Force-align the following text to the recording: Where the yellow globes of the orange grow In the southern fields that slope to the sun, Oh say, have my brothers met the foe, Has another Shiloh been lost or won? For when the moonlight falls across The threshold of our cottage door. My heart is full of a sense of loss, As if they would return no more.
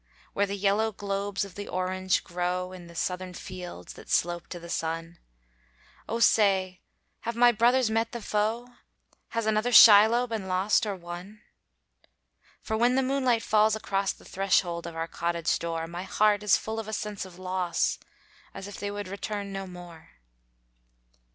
Where 0.33 0.47
the 0.47 0.57
yellow 0.57 0.91
globes 0.91 1.45
of 1.45 1.53
the 1.53 1.67
orange 1.67 2.23
grow 2.23 2.71
In 2.71 2.87
the 2.87 2.95
southern 2.95 3.35
fields 3.35 3.93
that 3.93 4.09
slope 4.09 4.47
to 4.47 4.59
the 4.59 4.67
sun, 4.67 5.19
Oh 6.09 6.17
say, 6.17 6.81
have 7.19 7.35
my 7.35 7.51
brothers 7.51 7.91
met 7.91 8.11
the 8.11 8.19
foe, 8.19 8.67
Has 9.27 9.45
another 9.45 9.71
Shiloh 9.71 10.25
been 10.25 10.47
lost 10.47 10.87
or 10.87 10.95
won? 10.95 11.41
For 12.63 12.75
when 12.75 12.95
the 12.95 13.03
moonlight 13.03 13.43
falls 13.43 13.75
across 13.75 14.11
The 14.11 14.25
threshold 14.25 14.87
of 14.87 14.95
our 14.95 15.07
cottage 15.07 15.59
door. 15.59 15.85
My 15.85 16.01
heart 16.01 16.41
is 16.41 16.57
full 16.57 16.79
of 16.79 16.87
a 16.87 16.93
sense 16.93 17.23
of 17.23 17.37
loss, 17.37 17.99
As 18.55 18.67
if 18.67 18.77
they 18.79 18.89
would 18.89 19.07
return 19.07 19.53
no 19.53 19.67
more. 19.67 20.13